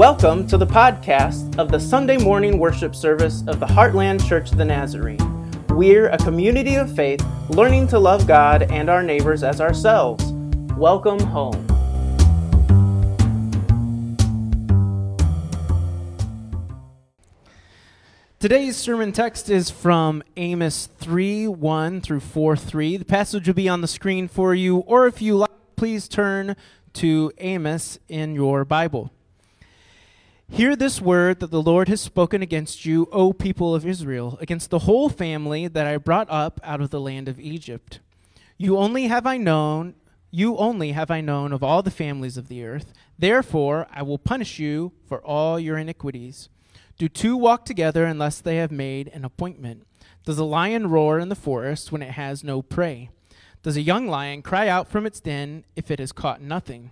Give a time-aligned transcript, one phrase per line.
[0.00, 4.56] Welcome to the podcast of the Sunday morning worship service of the Heartland Church of
[4.56, 5.18] the Nazarene.
[5.68, 10.24] We're a community of faith learning to love God and our neighbors as ourselves.
[10.78, 11.66] Welcome home.
[18.38, 22.96] Today's sermon text is from Amos 3 1 through 4 3.
[22.96, 26.56] The passage will be on the screen for you, or if you like, please turn
[26.94, 29.12] to Amos in your Bible.
[30.52, 34.68] Hear this word that the Lord has spoken against you, O people of Israel, against
[34.68, 38.00] the whole family that I brought up out of the land of Egypt.
[38.58, 39.94] You only have I known,
[40.30, 42.92] you only have I known of all the families of the earth.
[43.16, 46.48] Therefore I will punish you for all your iniquities.
[46.98, 49.86] Do two walk together unless they have made an appointment?
[50.26, 53.08] Does a lion roar in the forest when it has no prey?
[53.62, 56.90] Does a young lion cry out from its den if it has caught nothing?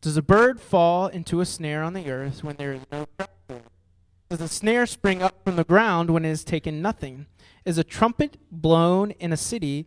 [0.00, 3.06] Does a bird fall into a snare on the earth when there is no
[4.30, 7.26] Does a snare spring up from the ground when it has taken nothing?
[7.66, 9.86] Is a trumpet blown in a city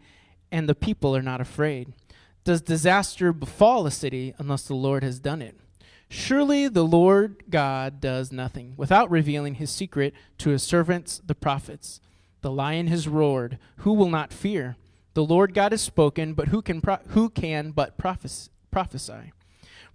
[0.51, 1.93] and the people are not afraid?
[2.43, 5.57] Does disaster befall a city unless the Lord has done it?
[6.09, 11.99] Surely the Lord God does nothing without revealing his secret to his servants the prophets.
[12.41, 14.75] The lion has roared, who will not fear?
[15.15, 19.31] The Lord God has spoken, but who can pro- who can but prophesy?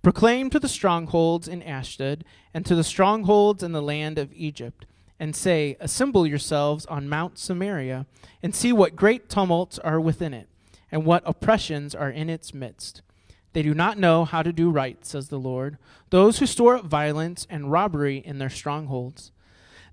[0.02, 4.86] Proclaim to the strongholds in Ashdod, and to the strongholds in the land of Egypt,
[5.18, 8.06] and say, Assemble yourselves on Mount Samaria,
[8.42, 10.48] and see what great tumults are within it,
[10.92, 13.02] and what oppressions are in its midst.
[13.52, 15.78] They do not know how to do right, says the Lord,
[16.10, 19.32] those who store up violence and robbery in their strongholds.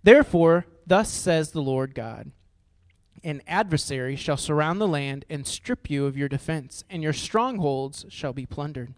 [0.04, 2.32] Therefore, thus says the Lord God
[3.24, 8.06] An adversary shall surround the land and strip you of your defense, and your strongholds
[8.10, 8.94] shall be plundered.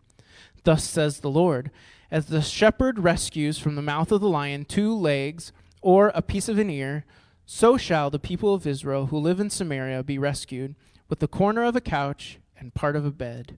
[0.64, 1.72] Thus says the Lord
[2.12, 6.50] As the shepherd rescues from the mouth of the lion two legs or a piece
[6.50, 7.06] of an ear,
[7.46, 10.76] so shall the people of Israel who live in Samaria be rescued
[11.10, 13.58] with the corner of a couch and part of a bed.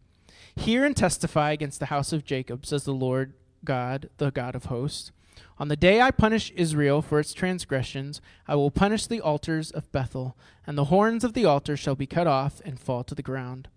[0.56, 4.66] Hear and testify against the house of Jacob, says the Lord God, the God of
[4.66, 5.12] hosts.
[5.58, 9.92] On the day I punish Israel for its transgressions, I will punish the altars of
[9.92, 13.22] Bethel, and the horns of the altar shall be cut off and fall to the
[13.22, 13.68] ground.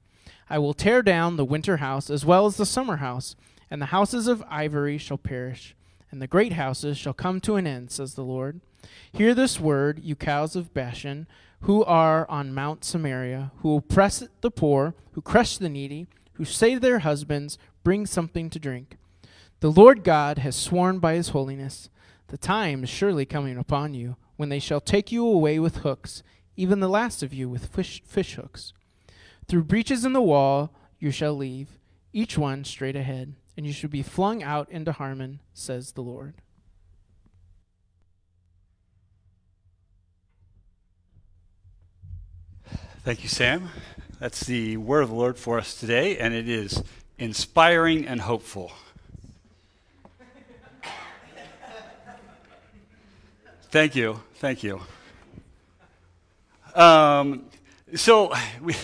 [0.53, 3.37] I will tear down the winter house as well as the summer house,
[3.71, 5.75] and the houses of ivory shall perish,
[6.11, 8.61] and the great houses shall come to an end, says the Lord.
[9.11, 11.27] Hear this word, you cows of Bashan,
[11.63, 16.75] who are on Mount Samaria, who oppress the poor, who crush the needy, who say
[16.75, 18.99] to their husbands, Bring something to drink.
[19.61, 21.89] The Lord God has sworn by his holiness,
[22.27, 26.23] the time is surely coming upon you, when they shall take you away with hooks,
[26.57, 28.75] even the last of you with fish, fish hooks.
[29.49, 31.79] Through breaches in the wall you shall leave,
[32.13, 36.35] each one straight ahead, and you shall be flung out into Harmon, says the Lord.
[43.05, 43.69] Thank you, Sam.
[44.21, 46.85] That's the word of the Lord for us today, and it is
[47.19, 48.71] inspiring and hopeful.
[53.73, 54.21] Thank you.
[54.35, 54.83] Thank you.
[56.75, 57.47] Um,
[57.97, 58.77] so, we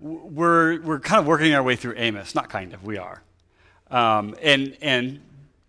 [0.00, 2.34] we're, we're kind of working our way through Amos.
[2.34, 3.22] Not kind of, we are.
[3.90, 5.20] Um, and, and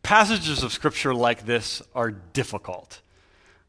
[0.04, 3.02] passages of scripture like this are difficult.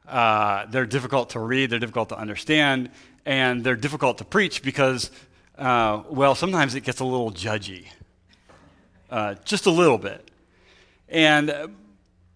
[0.06, 2.90] Uh, they're difficult to read, they're difficult to understand,
[3.24, 5.10] and they're difficult to preach because,
[5.58, 7.86] uh, well, sometimes it gets a little judgy.
[9.10, 10.30] Uh, just a little bit.
[11.08, 11.50] And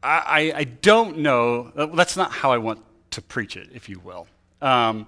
[0.03, 4.27] I, I, don't know, that's not how I want to preach it, if you will.
[4.61, 5.07] Um,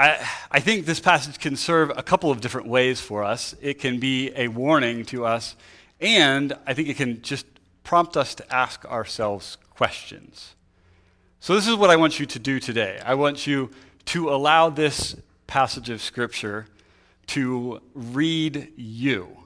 [0.00, 3.54] I, I think this passage can serve a couple of different ways for us.
[3.60, 5.56] It can be a warning to us,
[6.00, 7.44] and I think it can just
[7.84, 10.54] prompt us to ask ourselves questions.
[11.38, 12.98] So, this is what I want you to do today.
[13.04, 13.72] I want you
[14.06, 15.16] to allow this
[15.46, 16.66] passage of Scripture
[17.26, 19.36] to read you.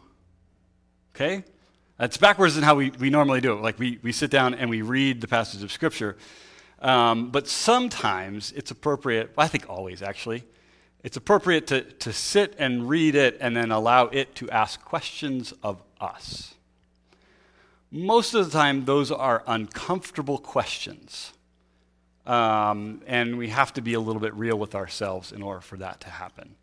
[1.17, 1.43] Okay?
[1.99, 3.61] That's backwards than how we, we normally do it.
[3.61, 6.17] Like, we, we sit down and we read the passage of Scripture.
[6.85, 10.45] Um, but sometimes it's appropriate, I think always actually,
[11.03, 15.55] it's appropriate to, to sit and read it and then allow it to ask questions
[15.63, 16.55] of us.
[17.91, 21.33] Most of the time, those are uncomfortable questions.
[22.27, 25.79] Um, and we have to be a little bit real with ourselves in order for
[25.79, 26.55] that to happen.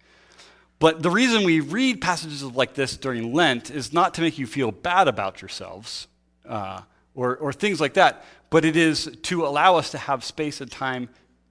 [0.77, 4.45] But the reason we read passages like this during Lent is not to make you
[4.45, 6.07] feel bad about yourselves
[6.47, 6.81] uh,
[7.15, 10.69] or, or things like that, but it is to allow us to have space and
[10.69, 11.09] time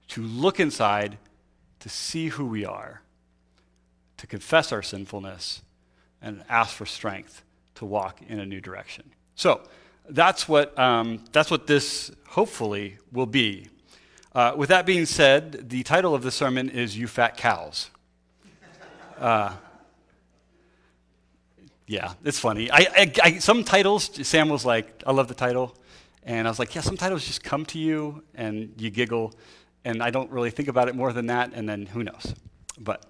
[0.08, 1.18] to look inside,
[1.80, 3.00] to see who we are,
[4.18, 5.62] to confess our sinfulness,
[6.22, 7.42] and ask for strength
[7.74, 9.10] to walk in a new direction.
[9.34, 9.62] So,
[10.08, 13.68] that's what, um, that's what this hopefully will be.
[14.34, 17.90] Uh, with that being said, the title of the sermon is You Fat Cows.
[19.18, 19.54] Uh,
[21.86, 22.70] yeah, it's funny.
[22.70, 25.76] I, I, I, some titles, Sam was like, I love the title.
[26.22, 29.32] And I was like, yeah, some titles just come to you and you giggle.
[29.84, 31.52] And I don't really think about it more than that.
[31.54, 32.34] And then who knows?
[32.78, 33.06] But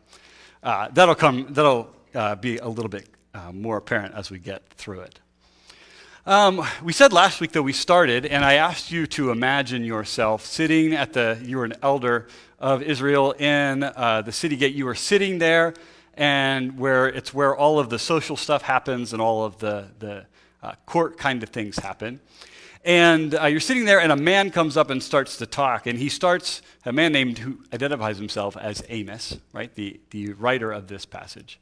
[0.62, 4.68] uh, that'll come, that'll uh, be a little bit uh, more apparent as we get
[4.70, 5.20] through it.
[6.26, 10.44] Um, we said last week that we started, and I asked you to imagine yourself
[10.44, 12.28] sitting at the, you were an elder
[12.58, 14.74] of Israel in uh, the city gate.
[14.74, 15.72] You were sitting there,
[16.14, 20.26] and where it's where all of the social stuff happens and all of the, the
[20.62, 22.20] uh, court kind of things happen.
[22.84, 25.86] And uh, you're sitting there, and a man comes up and starts to talk.
[25.86, 30.72] And he starts, a man named who identifies himself as Amos, right, the, the writer
[30.72, 31.60] of this passage.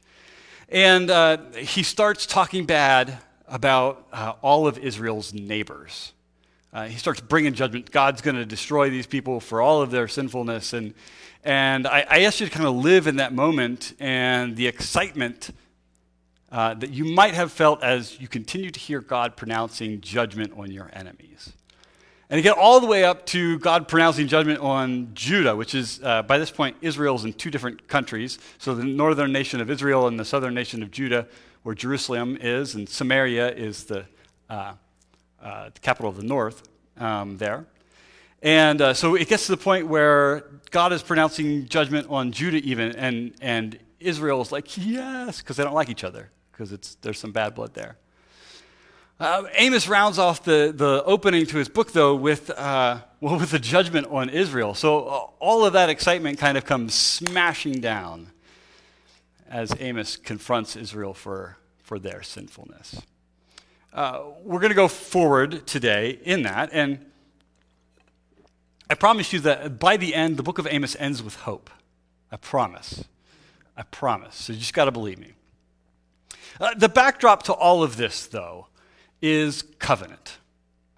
[0.69, 3.17] And uh, he starts talking bad
[3.47, 6.13] about uh, all of Israel's neighbors.
[6.71, 7.91] Uh, he starts bringing judgment.
[7.91, 10.71] God's going to destroy these people for all of their sinfulness.
[10.71, 10.93] And,
[11.43, 15.49] and I, I ask you to kind of live in that moment and the excitement
[16.51, 20.71] uh, that you might have felt as you continue to hear God pronouncing judgment on
[20.71, 21.53] your enemies.
[22.31, 26.21] And get all the way up to God pronouncing judgment on Judah, which is, uh,
[26.23, 28.37] by this point, Israel's in two different countries.
[28.59, 31.27] So the northern nation of Israel and the southern nation of Judah,
[31.63, 34.05] where Jerusalem is, and Samaria is the,
[34.47, 34.73] uh,
[35.41, 36.67] uh, the capital of the north
[36.97, 37.65] um, there.
[38.43, 42.57] And uh, so it gets to the point where God is pronouncing judgment on Judah,
[42.57, 46.29] even, and, and Israel is like, yes, because they don't like each other
[46.59, 47.95] because there's some bad blood there.
[49.17, 53.53] Uh, Amos rounds off the, the opening to his book, though, with, uh, well, with
[53.53, 54.73] a judgment on Israel.
[54.73, 58.31] So uh, all of that excitement kind of comes smashing down
[59.49, 63.01] as Amos confronts Israel for, for their sinfulness.
[63.93, 67.05] Uh, we're going to go forward today in that, and
[68.89, 71.69] I promise you that by the end, the book of Amos ends with hope.
[72.31, 73.05] I promise.
[73.77, 74.35] I promise.
[74.35, 75.33] So you just got to believe me.
[76.59, 78.67] Uh, the backdrop to all of this, though,
[79.21, 80.37] is covenant.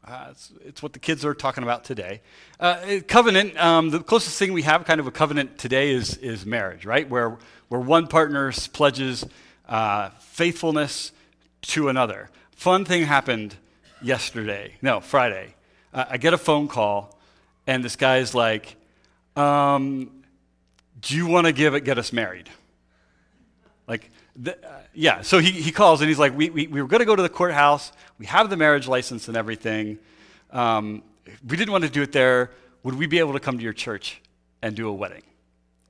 [0.06, 2.21] Uh, it's, it's, what the kids are talking about today.
[2.59, 6.45] Uh, covenant, um, the closest thing we have kind of a covenant today is, is
[6.45, 7.07] marriage, right?
[7.09, 7.38] Where,
[7.69, 9.25] where one partner pledges
[9.69, 11.12] uh, faithfulness
[11.62, 12.30] to another.
[12.51, 13.56] Fun thing happened
[14.01, 15.56] yesterday, no, Friday.
[15.94, 17.18] Uh, I get a phone call,
[17.68, 18.75] and this guy is like,
[19.36, 20.24] um,
[21.00, 22.50] Do you want to give it, get us married?
[24.41, 26.99] The, uh, yeah, so he, he calls and he's like, we, we, we were going
[26.99, 27.91] to go to the courthouse.
[28.17, 29.99] We have the marriage license and everything.
[30.49, 31.03] Um,
[31.47, 32.49] we didn't want to do it there.
[32.81, 34.19] Would we be able to come to your church
[34.63, 35.21] and do a wedding?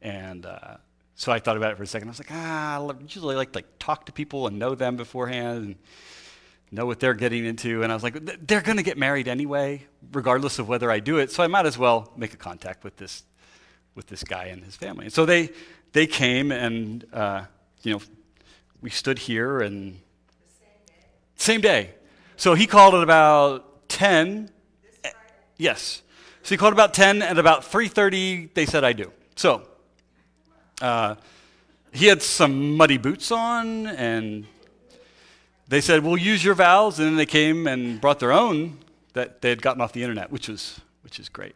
[0.01, 0.77] And uh,
[1.15, 2.09] so I thought about it for a second.
[2.09, 4.97] I was like, ah, I usually like to like, talk to people and know them
[4.97, 5.75] beforehand and
[6.71, 7.83] know what they're getting into.
[7.83, 11.19] And I was like, they're going to get married anyway, regardless of whether I do
[11.19, 11.31] it.
[11.31, 13.23] So I might as well make a contact with this,
[13.95, 15.05] with this guy and his family.
[15.05, 15.51] And so they,
[15.93, 17.45] they came and, uh,
[17.83, 18.01] you know,
[18.81, 19.99] we stood here and
[21.35, 21.91] same day.
[22.35, 24.49] So he called at about 10.
[25.57, 26.01] Yes.
[26.43, 29.11] So he called about 10 and about 3:30 they said I do.
[29.35, 29.67] So
[30.81, 31.15] uh,
[31.91, 34.45] he had some muddy boots on and
[35.67, 38.79] they said, "We'll use your vows." And then they came and brought their own
[39.13, 41.55] that they had gotten off the internet, which was which is great.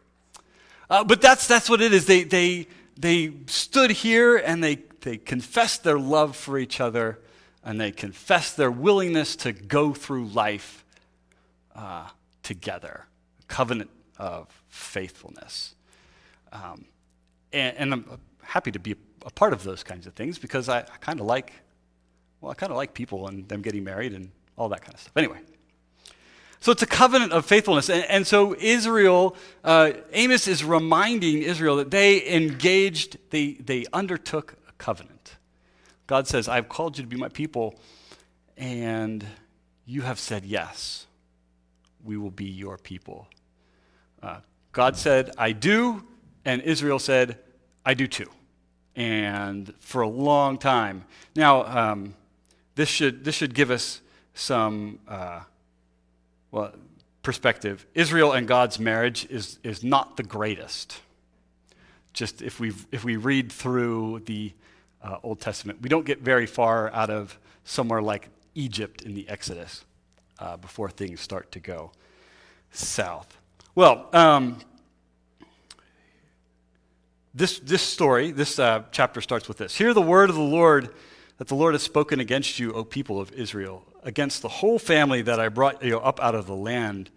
[0.88, 2.06] Uh, but that's that's what it is.
[2.06, 7.20] They they they stood here and they they confess their love for each other
[7.64, 10.84] and they confess their willingness to go through life
[11.76, 12.08] uh,
[12.42, 13.06] together.
[13.40, 15.76] A covenant of faithfulness.
[16.50, 16.86] Um,
[17.52, 20.80] and, and, I'm happy to be a part of those kinds of things because I,
[20.80, 21.52] I kind of like,
[22.40, 25.00] well, I kind of like people and them getting married and all that kind of
[25.00, 25.16] stuff.
[25.16, 25.38] Anyway.
[26.58, 27.88] So it's a covenant of faithfulness.
[27.90, 34.56] And, and so Israel, uh, Amos is reminding Israel that they engaged, they, they undertook
[34.78, 35.36] covenant.
[36.06, 37.78] God says, I've called you to be my people,
[38.56, 39.24] and
[39.84, 41.06] you have said yes.
[42.04, 43.28] We will be your people.
[44.22, 44.38] Uh,
[44.72, 46.04] God said, I do,
[46.44, 47.38] and Israel said,
[47.84, 48.30] I do too.
[48.94, 51.04] And for a long time.
[51.34, 52.14] Now, um,
[52.76, 54.00] this, should, this should give us
[54.34, 55.40] some uh,
[56.50, 56.72] well,
[57.22, 57.86] perspective.
[57.94, 61.00] Israel and God's marriage is, is not the greatest.
[62.12, 64.52] Just if we, if we read through the
[65.06, 65.80] uh, Old Testament.
[65.80, 69.84] We don't get very far out of somewhere like Egypt in the Exodus
[70.38, 71.92] uh, before things start to go
[72.72, 73.36] south.
[73.74, 74.58] Well, um,
[77.34, 79.76] this, this story, this uh, chapter starts with this.
[79.76, 80.88] Hear the word of the Lord
[81.38, 83.84] that the Lord has spoken against you, O people of Israel.
[84.06, 87.10] against the whole family that I brought you up out of the land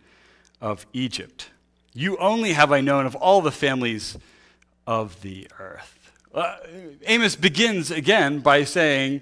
[0.60, 1.50] of Egypt.
[1.94, 4.18] You only have I known of all the families
[4.88, 5.99] of the earth.
[6.32, 6.58] Uh,
[7.08, 9.22] Amos begins again by saying,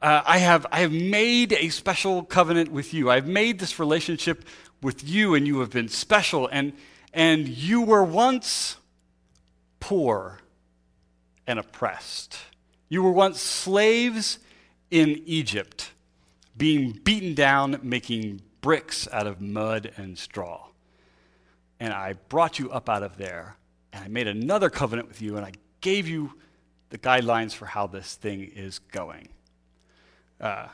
[0.00, 3.10] uh, I, have, I have made a special covenant with you.
[3.10, 4.44] I've made this relationship
[4.80, 6.48] with you, and you have been special.
[6.50, 6.72] And,
[7.12, 8.76] and you were once
[9.78, 10.38] poor
[11.46, 12.38] and oppressed.
[12.88, 14.38] You were once slaves
[14.90, 15.90] in Egypt,
[16.56, 20.68] being beaten down, making bricks out of mud and straw.
[21.78, 23.56] And I brought you up out of there,
[23.92, 26.34] and I made another covenant with you, and I gave you
[26.90, 29.28] the guidelines for how this thing is going.
[30.40, 30.68] Uh,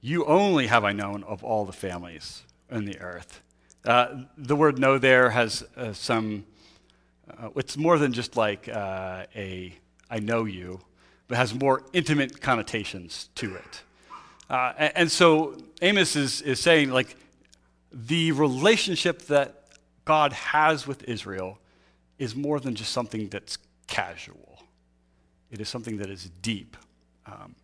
[0.00, 3.42] you only have I known of all the families in the earth.
[3.84, 6.44] Uh, the word know there has uh, some,
[7.38, 9.74] uh, it's more than just like uh, a
[10.10, 10.80] I know you,
[11.28, 13.82] but has more intimate connotations to it.
[14.48, 17.14] Uh, and, and, so Amos is, is saying, like,
[17.92, 19.62] the relationship that
[20.04, 21.58] God has with Israel
[22.18, 23.58] is more than just something that's
[23.90, 24.62] casual,
[25.50, 26.78] it is something that is deep.
[27.26, 27.54] Um,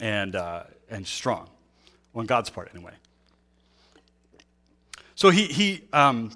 [0.00, 1.48] and, uh, and strong,
[2.14, 2.92] on God's part anyway.
[5.14, 6.32] So he, he, um,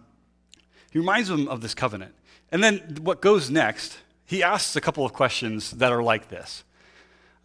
[0.92, 2.14] he reminds them of this covenant.
[2.52, 6.62] And then what goes next, he asks a couple of questions that are like this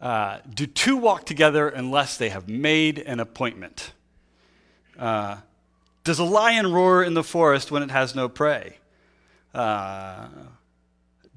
[0.00, 3.92] uh, Do two walk together unless they have made an appointment?
[4.98, 5.38] Uh,
[6.04, 8.76] does a lion roar in the forest when it has no prey?
[9.54, 10.26] Uh,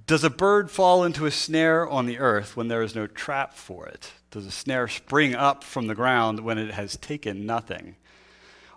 [0.06, 3.54] does a bird fall into a snare on the earth when there is no trap
[3.54, 4.12] for it?
[4.32, 7.96] Does a snare spring up from the ground when it has taken nothing?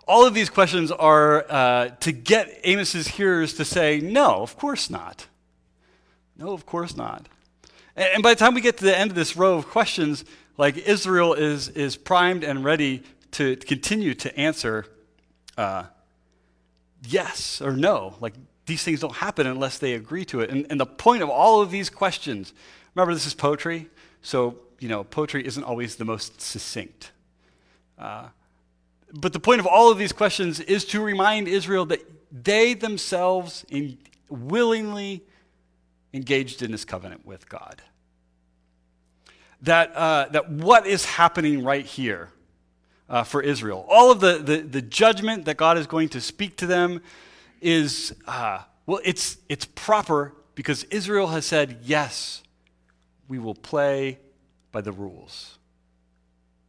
[0.07, 4.89] All of these questions are uh, to get Amos's hearers to say, no, of course
[4.89, 5.27] not.
[6.37, 7.27] No, of course not.
[7.95, 10.23] And, and by the time we get to the end of this row of questions,
[10.57, 14.85] like Israel is, is primed and ready to continue to answer
[15.57, 15.85] uh,
[17.05, 18.15] yes or no.
[18.21, 18.33] Like
[18.67, 20.49] these things don't happen unless they agree to it.
[20.49, 22.53] And, and the point of all of these questions,
[22.93, 23.89] remember, this is poetry,
[24.21, 27.11] so, you know, poetry isn't always the most succinct.
[27.97, 28.27] Uh,
[29.13, 33.65] but the point of all of these questions is to remind Israel that they themselves
[33.69, 33.97] in,
[34.29, 35.23] willingly
[36.13, 37.81] engaged in this covenant with God.
[39.61, 42.29] That, uh, that what is happening right here
[43.09, 46.57] uh, for Israel, all of the, the, the judgment that God is going to speak
[46.57, 47.01] to them,
[47.61, 52.43] is, uh, well, it's, it's proper because Israel has said, yes,
[53.27, 54.19] we will play
[54.71, 55.57] by the rules.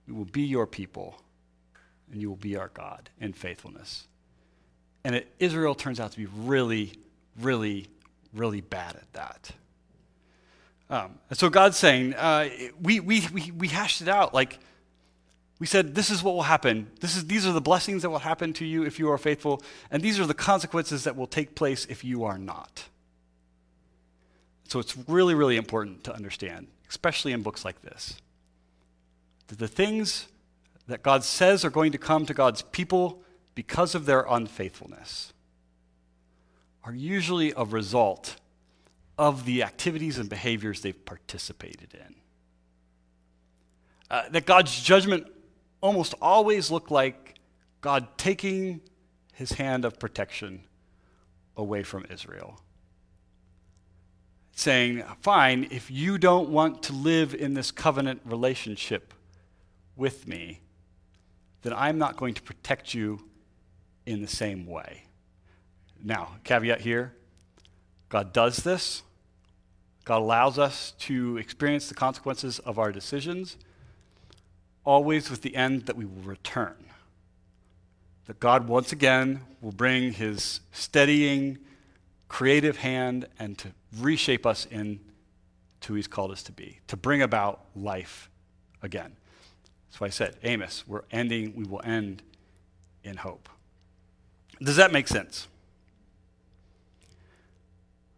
[0.07, 1.21] We will be your people,
[2.11, 4.07] and you will be our God in faithfulness.
[5.05, 6.93] And it, Israel turns out to be really,
[7.41, 7.87] really,
[8.35, 9.51] really bad at that.
[10.91, 12.49] Um, and so God's saying, uh,
[12.81, 14.33] we, we, we, we hashed it out.
[14.33, 14.59] Like,
[15.59, 16.91] we said, this is what will happen.
[17.01, 19.63] This is, these are the blessings that will happen to you if you are faithful,
[19.91, 22.85] and these are the consequences that will take place if you are not.
[24.69, 28.21] So it's really, really important to understand, especially in books like this,
[29.49, 30.29] that the things
[30.87, 33.23] that God says are going to come to God's people
[33.55, 35.33] because of their unfaithfulness
[36.85, 38.37] are usually a result
[39.19, 42.15] of the activities and behaviors they've participated in.
[44.11, 45.27] Uh, that God's judgment
[45.81, 47.39] almost always look like
[47.81, 48.81] God taking
[49.35, 50.63] his hand of protection
[51.57, 52.61] away from Israel.
[54.53, 59.15] Saying, fine, if you don't want to live in this covenant relationship
[59.95, 60.61] with me,
[61.63, 63.21] then I'm not going to protect you
[64.07, 65.05] in the same way.
[66.03, 67.15] Now, caveat here
[68.09, 69.03] God does this.
[70.05, 73.59] God allows us to experience the consequences of our decisions
[74.89, 76.75] always with the end that we will return.
[78.25, 81.59] That God once again will bring his steadying,
[82.29, 83.69] creative hand and to
[83.99, 84.99] reshape us into
[85.89, 88.31] who he's called us to be, to bring about life
[88.83, 89.15] again.
[89.89, 92.23] That's why I said, Amos, we're ending, we will end
[93.05, 93.51] in hope.
[94.63, 95.49] Does that make sense?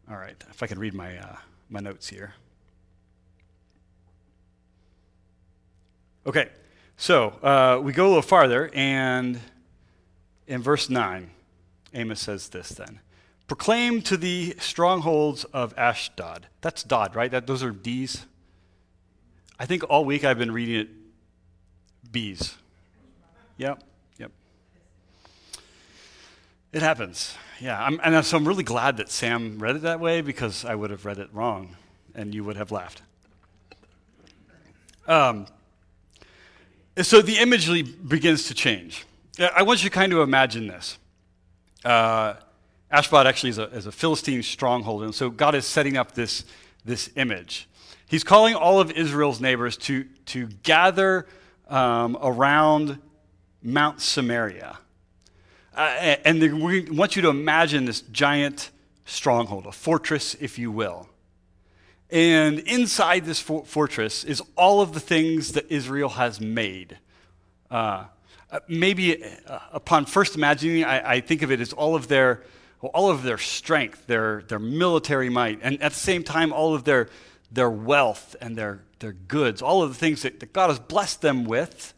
[0.09, 1.37] All right, if I can read my, uh,
[1.69, 2.35] my notes here.
[6.27, 6.49] Okay,
[7.01, 9.41] so uh, we go a little farther, and
[10.47, 11.31] in verse 9,
[11.95, 13.01] Amos says this then
[13.47, 16.49] Proclaim to the strongholds of Ashdod.
[16.61, 17.31] That's Dod, right?
[17.31, 18.27] That, those are D's.
[19.59, 20.89] I think all week I've been reading it
[22.13, 22.55] B's.
[23.57, 23.83] Yep,
[24.19, 24.33] yep.
[26.71, 27.35] It happens.
[27.61, 30.75] Yeah, I'm, and so I'm really glad that Sam read it that way because I
[30.75, 31.77] would have read it wrong
[32.15, 33.01] and you would have laughed.
[35.09, 35.47] Um,
[36.97, 39.05] so the imagery begins to change.
[39.39, 40.99] I want you to kind of imagine this.
[41.85, 42.35] Uh,
[42.91, 46.45] actually is a, is a Philistine stronghold, and so God is setting up this,
[46.85, 47.69] this image.
[48.07, 51.27] He's calling all of Israel's neighbors to, to gather
[51.69, 52.99] um, around
[53.63, 54.79] Mount Samaria.
[55.75, 58.71] Uh, and we want you to imagine this giant
[59.05, 61.09] stronghold, a fortress, if you will.
[62.11, 66.99] And inside this for- fortress is all of the things that Israel has made.
[67.71, 68.05] Uh,
[68.51, 72.43] uh maybe uh, upon first imagining, I, I, think of it as all of their,
[72.83, 76.83] all of their strength, their, their military might, and at the same time, all of
[76.83, 77.09] their,
[77.53, 81.23] their wealth and their, their goods, all of the things that, that God has blessed
[81.23, 81.95] them with.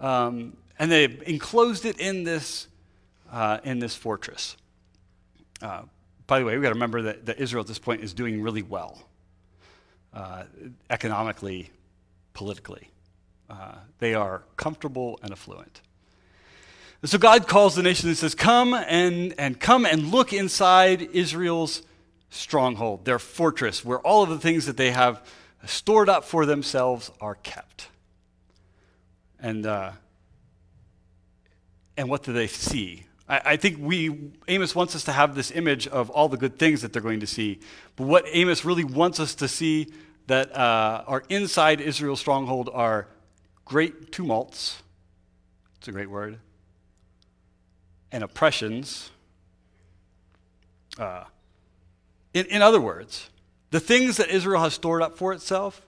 [0.00, 2.68] Um, and they enclosed it in this,
[3.32, 4.56] uh, in this fortress.
[6.28, 8.40] By the way, we've got to remember that, that, Israel at this point is doing
[8.40, 9.02] really well,
[10.14, 10.44] uh,
[10.88, 11.70] economically,
[12.34, 12.90] politically.
[13.50, 15.80] Uh, they are comfortable and affluent.
[17.02, 21.02] And so God calls the nation and says, Come and, and come and look inside
[21.12, 21.82] Israel's
[22.30, 25.24] stronghold, their fortress, where all of the things that they have
[25.64, 27.88] stored up for themselves are kept.
[29.40, 29.92] And uh,
[31.98, 33.07] and what do they see?
[33.28, 36.58] I, I, think we, Amos wants us to have this image of all the good
[36.58, 37.60] things that they're going to see.
[37.96, 39.92] But what Amos really wants us to see
[40.26, 43.08] that uh, are inside Israel's stronghold are
[43.64, 44.82] great tumults.
[45.78, 46.38] It's a great word.
[48.10, 49.10] And oppressions.
[50.98, 51.24] Uh,
[52.34, 53.30] in, in other words,
[53.70, 55.86] the things that Israel has stored up for itself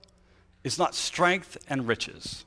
[0.63, 2.45] is not strength and riches.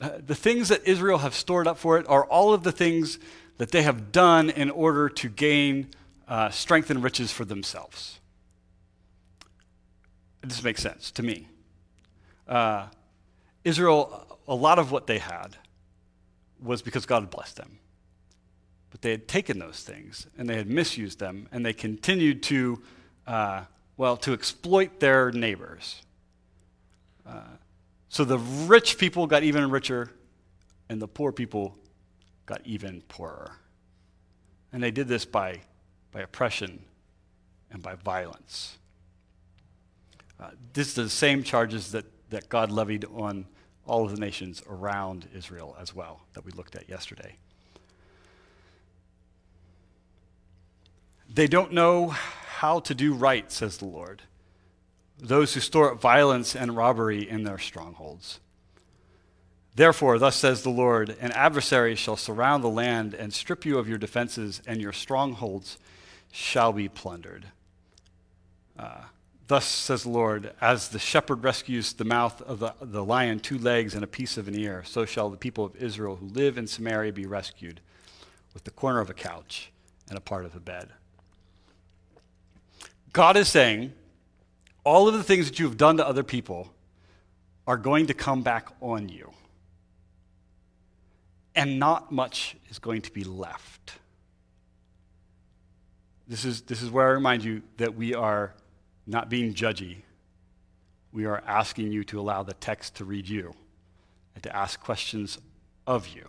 [0.00, 3.18] Uh, the things that Israel have stored up for it are all of the things
[3.60, 5.86] that they have done in order to gain
[6.26, 8.18] uh, strength and riches for themselves.
[10.40, 11.46] This makes sense to me.
[12.48, 12.86] Uh,
[13.62, 15.58] Israel, a lot of what they had
[16.62, 17.80] was because God blessed them.
[18.88, 22.80] But they had taken those things and they had misused them and they continued to,
[23.26, 23.64] uh,
[23.98, 26.00] well, to exploit their neighbors.
[27.28, 27.42] Uh,
[28.08, 30.10] so the rich people got even richer,
[30.88, 31.76] and the poor people
[32.50, 33.52] got even poorer.
[34.72, 35.60] And they did this by,
[36.10, 36.84] by oppression
[37.70, 38.76] and by violence.
[40.40, 43.46] Uh, this is the same charges that, that God levied on
[43.86, 47.36] all of the nations around Israel as well, that we looked at yesterday.
[51.32, 54.22] They don't know how to do right, says the Lord
[55.22, 58.40] those who store up violence and robbery in their strongholds.
[59.80, 63.88] Therefore, thus says the Lord, an adversary shall surround the land and strip you of
[63.88, 65.78] your defenses, and your strongholds
[66.30, 67.46] shall be plundered.
[68.78, 69.04] Uh,
[69.46, 73.56] thus says the Lord, as the shepherd rescues the mouth of the, the lion, two
[73.56, 76.58] legs and a piece of an ear, so shall the people of Israel who live
[76.58, 77.80] in Samaria be rescued
[78.52, 79.72] with the corner of a couch
[80.10, 80.90] and a part of a bed.
[83.14, 83.94] God is saying,
[84.84, 86.70] all of the things that you have done to other people
[87.66, 89.30] are going to come back on you.
[91.54, 93.92] And not much is going to be left.
[96.28, 98.54] This is, this is where I remind you that we are
[99.06, 99.96] not being judgy.
[101.12, 103.52] We are asking you to allow the text to read you
[104.34, 105.38] and to ask questions
[105.86, 106.22] of you.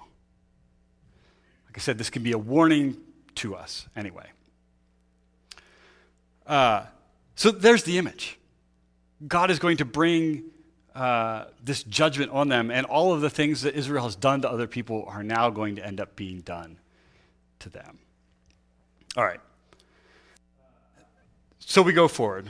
[1.67, 2.97] Like I said, this can be a warning
[3.35, 4.25] to us anyway.
[6.47, 6.85] Uh,
[7.35, 8.37] so there's the image.
[9.27, 10.43] God is going to bring
[10.95, 14.49] uh, this judgment on them, and all of the things that Israel has done to
[14.49, 16.77] other people are now going to end up being done
[17.59, 17.99] to them.
[19.15, 19.39] All right.
[21.59, 22.49] So we go forward.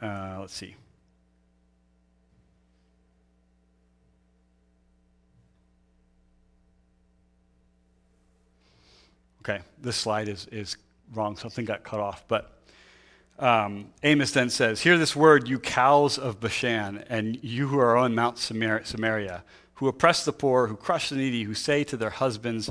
[0.00, 0.76] Uh, let's see.
[9.42, 10.76] Okay, this slide is, is
[11.14, 11.36] wrong.
[11.36, 12.24] Something got cut off.
[12.28, 12.60] But
[13.40, 17.96] um, Amos then says, Hear this word, you cows of Bashan, and you who are
[17.96, 22.10] on Mount Samaria, who oppress the poor, who crush the needy, who say to their
[22.10, 22.70] husbands,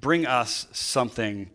[0.00, 1.50] Bring us something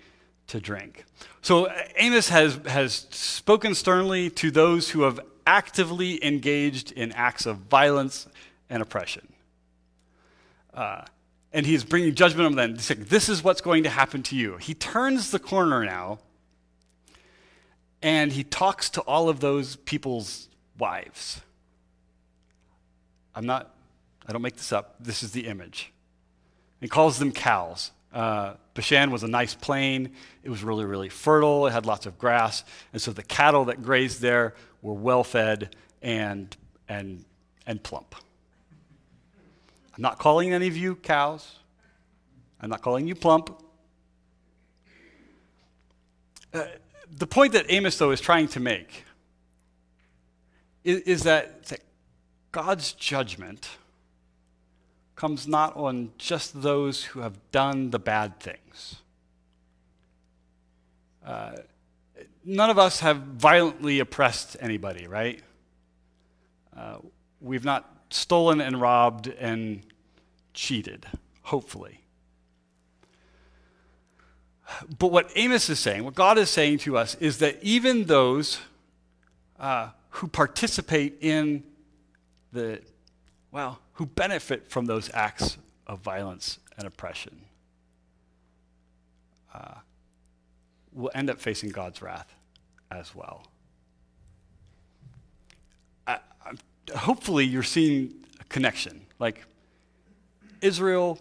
[0.48, 1.06] to drink.
[1.42, 7.46] So uh, Amos has, has spoken sternly to those who have actively engaged in acts
[7.46, 8.28] of violence
[8.70, 9.32] and oppression.
[10.74, 11.06] Uh,
[11.54, 12.76] and he's bringing judgment on them.
[12.76, 14.58] He's like, This is what's going to happen to you.
[14.58, 16.20] He turns the corner now
[18.02, 21.42] and he talks to all of those people's wives.
[23.36, 23.74] I'm not,
[24.28, 24.96] I don't make this up.
[25.00, 25.92] This is the image.
[26.82, 27.92] He calls them cows.
[28.14, 30.12] Uh, Bashan was a nice plain.
[30.44, 31.68] It was really, really fertile.
[31.68, 32.64] It had lots of grass.
[32.94, 36.56] And so the cattle that grazed there were well fed and,
[36.88, 37.26] and,
[37.68, 38.16] and plump.
[39.96, 41.56] I'm not calling any of you cows.
[42.62, 43.62] I'm not calling you plump.
[46.54, 46.64] Uh,
[47.18, 49.06] the point that Amos, though, is trying to make
[50.84, 51.82] is, is that, that
[52.52, 53.70] God's judgment
[55.16, 58.96] comes not on just those who have done the bad things.
[61.26, 61.58] Uh,
[62.46, 65.42] none of us have violently oppressed anybody, right?
[66.76, 66.98] Uh,
[67.42, 69.84] we've not stolen and robbed and
[70.54, 71.06] cheated,
[71.42, 72.00] hopefully.
[74.98, 78.60] But what Amos is saying, what God is saying to us, is that even those
[79.60, 81.64] uh, who participate in
[82.52, 82.82] the,
[83.52, 87.42] well, who benefit from those acts of violence and oppression
[89.54, 89.76] uh,
[90.94, 92.34] will end up facing God's wrath
[92.92, 93.46] as well.
[96.08, 96.20] I,
[96.96, 99.02] hopefully, you're seeing a connection.
[99.20, 99.46] Like,
[100.62, 101.20] Israel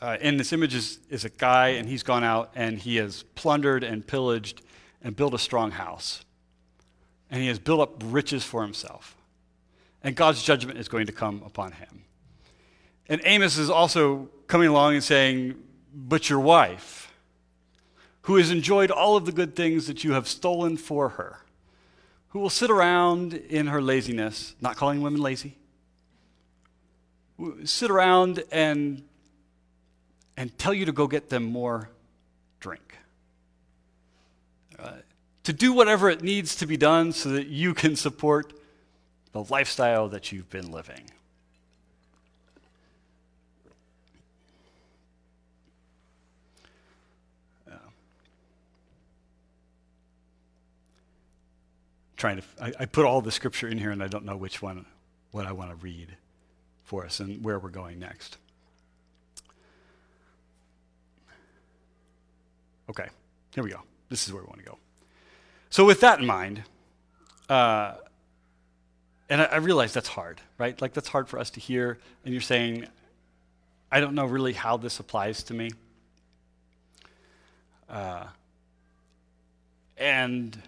[0.00, 3.24] uh, in this image is, is a guy, and he's gone out and he has
[3.34, 4.62] plundered and pillaged
[5.02, 6.24] and built a strong house.
[7.30, 9.16] And he has built up riches for himself.
[10.02, 12.04] And God's judgment is going to come upon him.
[13.08, 15.56] And Amos is also coming along and saying,
[15.92, 17.12] But your wife,
[18.22, 21.40] who has enjoyed all of the good things that you have stolen for her,
[22.28, 25.56] who will sit around in her laziness, not calling women lazy,
[27.64, 29.02] sit around and
[30.38, 31.90] and tell you to go get them more
[32.60, 32.96] drink.
[34.78, 34.92] Uh,
[35.42, 38.52] to do whatever it needs to be done so that you can support
[39.32, 41.10] the lifestyle that you've been living.
[52.16, 54.60] trying to I, I, put all the scripture in here and i don't know which
[54.60, 54.86] one
[55.30, 56.16] what i want to read
[56.82, 58.38] for us and where we're going next
[62.90, 63.08] Okay,
[63.54, 63.80] here we go.
[64.08, 64.78] This is where we want to go.
[65.70, 66.62] So, with that in mind,
[67.48, 67.94] uh,
[69.28, 70.80] and I, I realize that's hard, right?
[70.80, 71.98] Like, that's hard for us to hear.
[72.24, 72.86] And you're saying,
[73.92, 75.70] I don't know really how this applies to me.
[77.88, 78.26] Uh,
[79.98, 80.60] and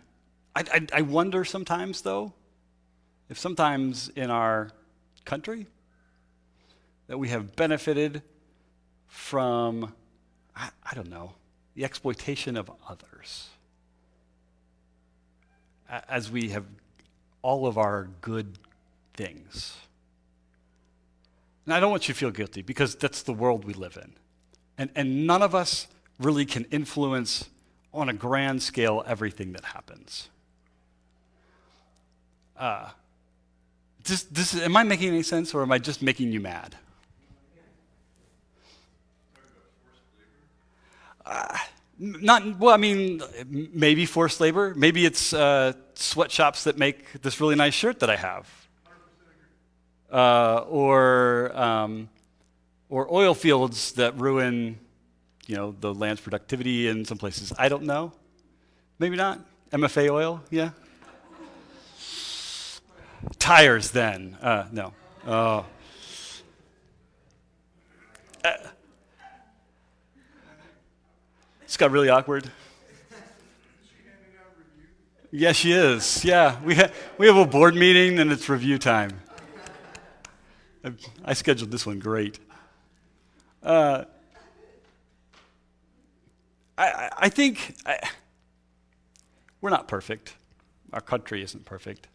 [0.55, 2.33] I, I, I wonder sometimes, though,
[3.31, 4.71] if sometimes in our
[5.25, 5.67] country
[7.07, 8.23] that we have benefited
[9.07, 9.95] from,
[10.55, 11.33] I, I don't know,
[11.81, 13.49] the exploitation of others.
[15.89, 16.67] As we have
[17.41, 18.59] all of our good
[19.15, 19.79] things.
[21.65, 24.13] And I don't want you to feel guilty because that's the world we live in.
[24.77, 25.87] And, and none of us
[26.19, 27.49] really can influence
[27.95, 30.29] on a grand scale everything that happens.
[32.59, 32.91] Uh,
[34.05, 36.77] this, this, am I making any sense or am I just making you mad?
[41.25, 41.57] Uh,
[42.01, 42.75] not well.
[42.75, 44.75] I mean, maybe forced labor.
[44.75, 48.49] Maybe it's uh, sweatshops that make this really nice shirt that I have,
[50.11, 52.09] uh, or um,
[52.89, 54.79] or oil fields that ruin,
[55.47, 57.53] you know, the land's productivity in some places.
[57.59, 58.13] I don't know.
[58.99, 59.41] Maybe not.
[59.71, 60.71] MFA oil, yeah.
[63.39, 64.37] Tires, then.
[64.41, 64.93] Uh, no.
[65.27, 65.67] Oh.
[68.43, 68.53] Uh,
[71.71, 72.51] it's got really awkward.
[75.31, 76.25] Yeah, she is.
[76.25, 79.13] Yeah, we, ha- we have a board meeting and it's review time.
[80.85, 80.93] I,
[81.25, 82.41] I scheduled this one great.
[83.63, 84.03] Uh,
[86.77, 88.01] I, I think I,
[89.61, 90.35] we're not perfect.
[90.93, 92.09] Our country isn't perfect.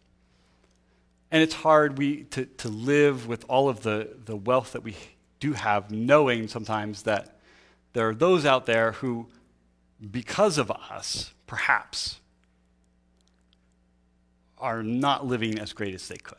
[1.30, 4.96] And it's hard we, to, to live with all of the, the wealth that we
[5.40, 7.38] do have, knowing sometimes that
[7.94, 9.28] there are those out there who
[10.10, 12.20] because of us, perhaps,
[14.58, 16.38] are not living as great as they could.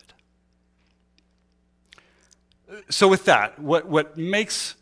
[2.90, 4.76] So, with that, what, what makes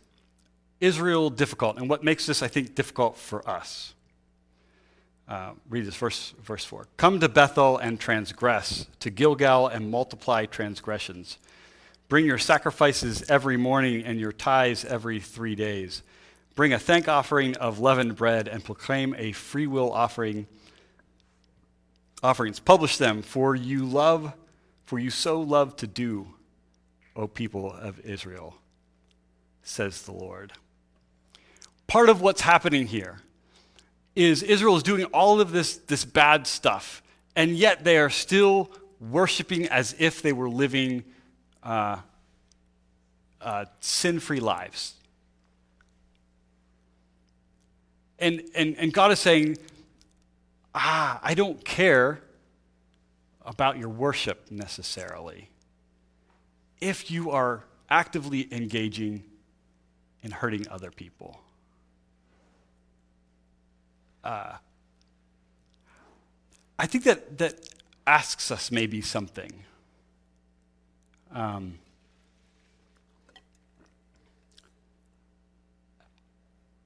[0.80, 3.94] Israel difficult, and what makes this, I think, difficult for us?
[5.28, 6.86] Uh, read this verse, verse 4.
[6.96, 11.38] Come to Bethel and transgress, to Gilgal and multiply transgressions.
[12.08, 16.02] Bring your sacrifices every morning and your tithes every three days.
[16.56, 20.46] Bring a thank offering of leavened bread and proclaim a free will offering
[22.22, 22.58] offerings.
[22.58, 24.32] Publish them, for you love,
[24.86, 26.28] for you so love to do,
[27.14, 28.56] O people of Israel,
[29.62, 30.54] says the Lord.
[31.86, 33.18] Part of what's happening here
[34.14, 37.02] is Israel is doing all of this, this bad stuff,
[37.36, 41.04] and yet they are still worshiping as if they were living
[41.62, 41.98] uh,
[43.42, 44.95] uh, sin free lives.
[48.18, 49.58] And, and, and God is saying,
[50.74, 52.20] ah, I don't care
[53.44, 55.50] about your worship necessarily
[56.80, 59.22] if you are actively engaging
[60.22, 61.40] in hurting other people.
[64.24, 64.56] Uh,
[66.78, 67.54] I think that, that
[68.06, 69.52] asks us maybe something.
[71.32, 71.78] Um,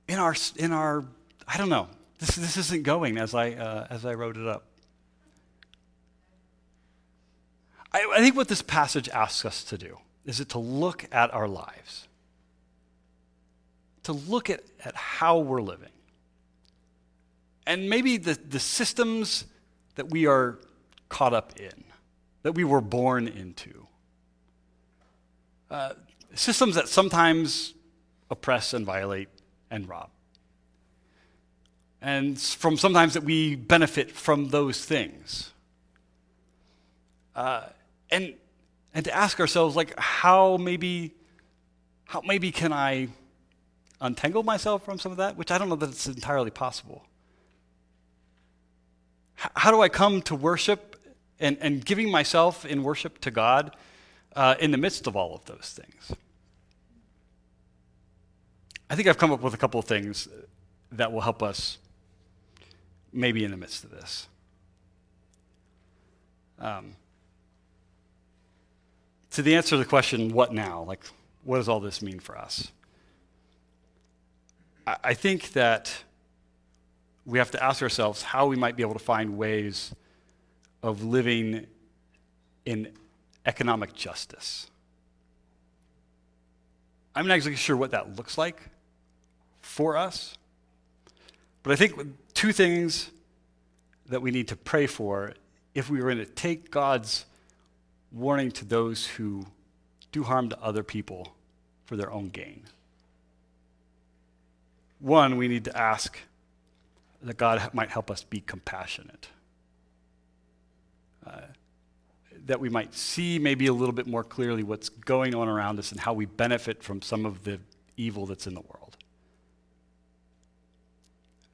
[0.07, 1.05] in our, in our,
[1.53, 1.89] I don't know,
[2.21, 4.67] this, this isn't going as I, uh, as I wrote it up.
[7.93, 11.35] I, I think what this passage asks us to do is it to look at
[11.35, 12.07] our lives,
[14.05, 15.91] to look at, at how we're living,
[17.67, 19.45] and maybe the, the systems
[19.97, 20.59] that we are
[21.09, 21.85] caught up in,
[22.43, 23.89] that we were born into.
[25.69, 25.95] Uh,
[26.35, 27.75] systems that sometimes
[28.31, 29.29] oppress and violate
[29.69, 30.11] and rob.
[32.03, 35.51] And from sometimes that we benefit from those things.
[37.37, 37.65] Uh,
[38.11, 38.35] and,
[38.95, 41.15] and to ask ourselves, like, how maybe,
[42.05, 43.09] how maybe can I
[44.01, 45.37] untangle myself from some of that?
[45.37, 47.05] Which I don't know that it's entirely possible.
[49.39, 50.97] H- how do I come to worship
[51.39, 53.77] and, and giving myself in worship to God
[54.35, 56.19] uh, in the midst of all of those things?
[58.89, 60.29] I think I've come up with a couple of things
[60.93, 61.79] that will help us
[63.13, 64.29] maybe in the midst of this.
[66.59, 66.97] Um,
[69.31, 70.83] to the answer to the question, what now?
[70.83, 71.05] Like,
[71.45, 72.71] what does all this mean for us?
[74.87, 76.05] I, I think that
[77.25, 79.95] we have to ask ourselves how we might be able to find ways
[80.83, 81.67] of living
[82.67, 82.93] in
[83.47, 84.71] economic justice.
[87.15, 88.63] I'm not exactly sure what that looks like
[89.61, 90.37] for us,
[91.63, 91.95] but I think
[92.35, 93.11] two things
[94.07, 95.35] that we need to pray for
[95.75, 97.25] if we were going to take God's
[98.13, 99.47] warning to those who
[100.13, 101.35] do harm to other people
[101.85, 102.65] for their own gain.
[104.99, 106.19] One, we need to ask
[107.23, 109.29] that God might help us be compassionate.
[111.27, 111.41] Uh,
[112.47, 115.93] that we might see maybe a little bit more clearly what's going on around us
[115.93, 117.61] and how we benefit from some of the
[117.97, 118.97] evil that's in the world.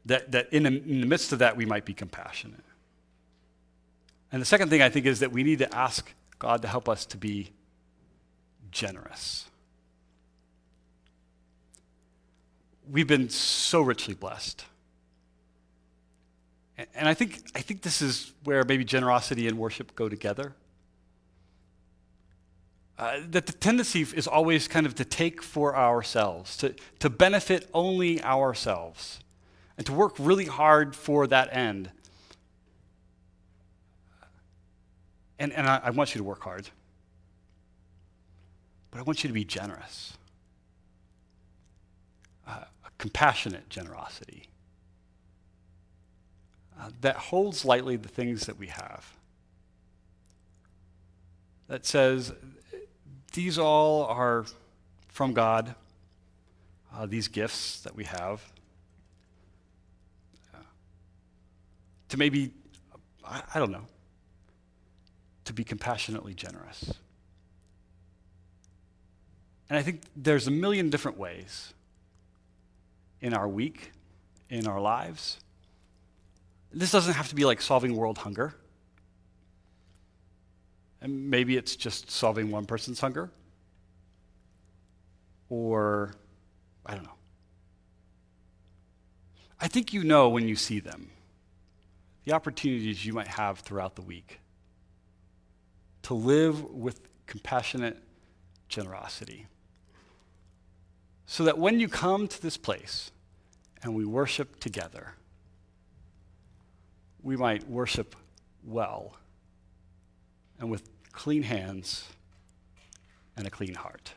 [0.07, 2.65] That, that in, the, in the midst of that, we might be compassionate.
[4.33, 6.89] And the second thing I think is that we need to ask God to help
[6.89, 7.51] us to be
[8.71, 9.47] generous.
[12.91, 14.65] We've been so richly blessed.
[16.95, 20.55] And I think, I think this is where maybe generosity and worship go together.
[22.99, 27.69] Uh, that the tendency is always kind of to take for ourselves, to, to benefit
[27.75, 29.21] only ourselves,
[29.77, 31.91] and to work really hard for that end.
[35.39, 36.69] And, and I, I want you to work hard,
[38.91, 40.17] but I want you to be generous,
[42.47, 44.49] uh, a compassionate generosity
[46.81, 49.15] uh, that holds lightly the things that we have,
[51.69, 52.33] that says,
[53.35, 54.47] these all are
[55.09, 55.75] from God,
[56.95, 58.43] uh, these gifts that we have.
[62.09, 62.53] To maybe,
[63.25, 63.87] I, don't know,
[65.45, 66.93] to be compassionately generous.
[69.69, 71.75] And I think there's a million different ways
[73.21, 73.91] in our week,
[74.49, 75.41] in our lives.
[76.73, 78.55] This doesn't have to be like solving world hunger.
[81.01, 83.31] And maybe it's just solving one person's hunger.
[85.49, 86.15] Or,
[86.85, 87.11] I don't know.
[89.61, 91.11] I think you know when you see them
[92.27, 94.41] the opportunities you might have throughout the week
[96.03, 97.97] to live with compassionate
[98.69, 99.47] generosity.
[101.25, 103.13] So that when you come to this place
[103.83, 105.15] and we worship together,
[107.23, 108.17] we might worship
[108.65, 109.17] well
[110.59, 112.09] and with clean hands
[113.37, 114.15] and a clean heart.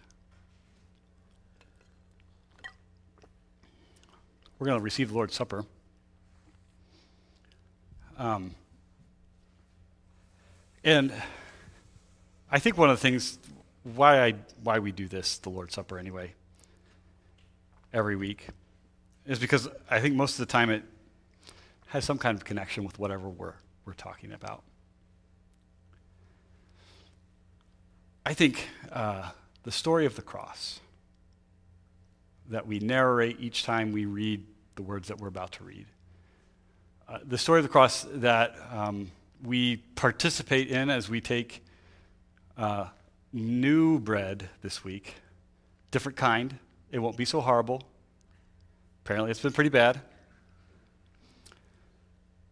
[4.57, 5.63] We're going to receive the Lord's Supper.
[8.19, 8.53] Um,
[10.83, 11.13] and
[12.51, 13.39] I think one of the things
[13.83, 16.33] why I why we do this, the Lord's Supper anyway,
[17.93, 18.47] every week,
[19.25, 20.83] is because I think most of the time it
[21.87, 23.55] has some kind of connection with whatever we're
[23.85, 24.63] we're talking about.
[28.25, 29.29] I think uh,
[29.63, 30.81] the story of the cross
[32.49, 35.85] that we narrate each time we read the words that we're about to read.
[37.09, 39.09] Uh, the story of the cross that um,
[39.43, 41.65] we participate in as we take
[42.55, 42.85] uh,
[43.33, 45.15] new bread this week,
[45.89, 46.59] different kind.
[46.91, 47.81] It won't be so horrible.
[49.03, 50.01] Apparently, it's been pretty bad.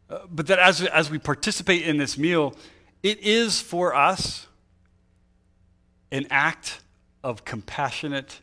[0.09, 2.55] Uh, but that as, as we participate in this meal,
[3.03, 4.47] it is for us
[6.11, 6.79] an act
[7.23, 8.39] of compassionate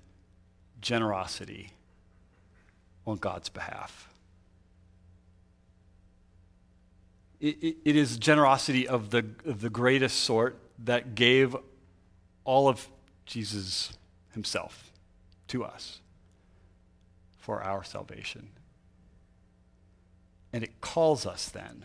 [0.80, 1.70] generosity
[3.04, 4.08] on God's behalf.
[7.33, 11.54] It, it, it is generosity of the, of the greatest sort that gave
[12.44, 12.88] all of
[13.26, 13.92] Jesus
[14.32, 14.90] himself
[15.48, 16.00] to us
[17.38, 18.48] for our salvation.
[20.54, 21.84] And it calls us then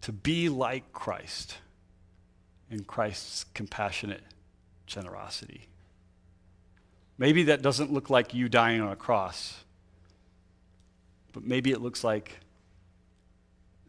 [0.00, 1.58] to be like Christ
[2.70, 4.22] in Christ's compassionate
[4.86, 5.68] generosity.
[7.16, 9.64] Maybe that doesn't look like you dying on a cross,
[11.32, 12.40] but maybe it looks like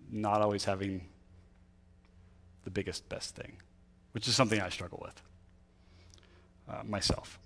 [0.10, 1.02] not always having
[2.63, 3.54] the biggest, best thing,
[4.12, 5.22] which is something I struggle with
[6.69, 7.39] uh, myself.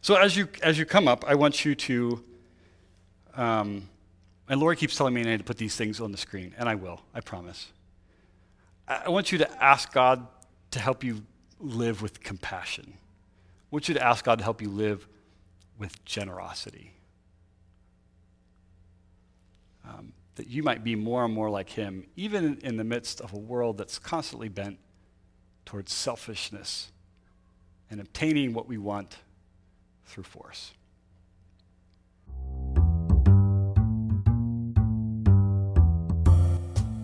[0.00, 2.24] So as you as you come up, I want you to,
[3.34, 3.88] um,
[4.48, 6.68] and Lori keeps telling me I need to put these things on the screen, and
[6.68, 7.68] I will, I promise.
[8.86, 10.26] I, want you to ask God
[10.70, 11.22] to help you
[11.60, 12.94] live with compassion.
[12.94, 15.06] I want you to ask God to help you live
[15.78, 16.94] with generosity.
[19.86, 23.32] Um, that you might be more and more like Him, even in the midst of
[23.32, 24.78] a world that's constantly bent
[25.66, 26.92] towards selfishness
[27.90, 29.16] and obtaining what we want
[30.06, 30.74] through force.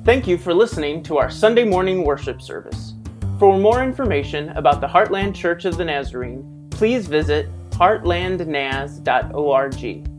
[0.05, 2.95] Thank you for listening to our Sunday morning worship service.
[3.41, 10.14] For more information about the Heartland Church of the Nazarene, please visit heartlandnaz.org.